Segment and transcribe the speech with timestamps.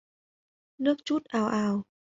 [0.77, 1.83] Nước trút ào ào